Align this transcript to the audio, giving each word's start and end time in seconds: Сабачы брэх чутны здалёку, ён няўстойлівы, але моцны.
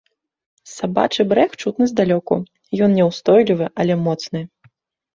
Сабачы 0.75 1.21
брэх 1.33 1.51
чутны 1.61 1.85
здалёку, 1.93 2.35
ён 2.89 2.99
няўстойлівы, 2.99 3.73
але 3.81 4.03
моцны. 4.05 4.47